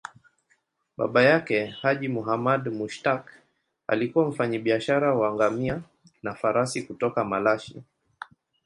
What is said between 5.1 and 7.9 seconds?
wa ngamia na farasi kutoka Malashi.